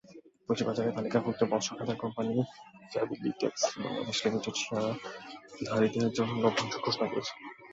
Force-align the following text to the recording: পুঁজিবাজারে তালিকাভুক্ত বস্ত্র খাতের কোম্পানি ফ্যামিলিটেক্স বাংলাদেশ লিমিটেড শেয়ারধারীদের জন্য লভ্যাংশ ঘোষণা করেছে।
পুঁজিবাজারে 0.45 0.91
তালিকাভুক্ত 0.91 1.41
বস্ত্র 1.51 1.71
খাতের 1.77 1.97
কোম্পানি 2.03 2.33
ফ্যামিলিটেক্স 2.91 3.61
বাংলাদেশ 3.83 4.17
লিমিটেড 4.23 4.55
শেয়ারধারীদের 4.61 6.09
জন্য 6.17 6.31
লভ্যাংশ 6.43 6.73
ঘোষণা 6.85 7.05
করেছে। 7.11 7.33